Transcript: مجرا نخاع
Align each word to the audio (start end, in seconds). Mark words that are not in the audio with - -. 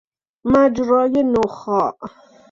مجرا 0.51 1.03
نخاع 1.33 1.95